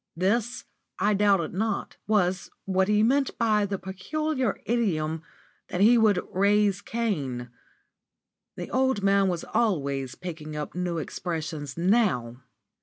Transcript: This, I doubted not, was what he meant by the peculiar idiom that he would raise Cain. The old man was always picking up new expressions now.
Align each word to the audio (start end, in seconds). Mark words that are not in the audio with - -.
This, 0.15 0.65
I 0.97 1.13
doubted 1.13 1.53
not, 1.53 1.97
was 2.07 2.49
what 2.65 2.87
he 2.87 3.03
meant 3.03 3.37
by 3.37 3.67
the 3.67 3.77
peculiar 3.77 4.59
idiom 4.65 5.21
that 5.67 5.79
he 5.79 5.95
would 5.95 6.19
raise 6.33 6.81
Cain. 6.81 7.51
The 8.55 8.71
old 8.71 9.03
man 9.03 9.27
was 9.27 9.43
always 9.43 10.15
picking 10.15 10.55
up 10.55 10.73
new 10.73 10.97
expressions 10.97 11.77
now. 11.77 12.41